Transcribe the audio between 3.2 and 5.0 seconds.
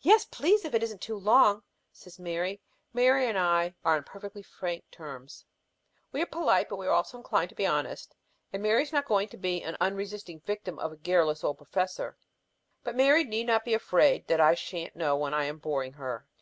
and I are on perfectly frank